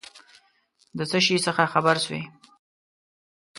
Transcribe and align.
د 0.97 0.99
څه 1.09 1.19
شي 1.25 1.37
څخه 1.45 1.63
خبر 1.73 1.95
سوې؟ 2.05 2.21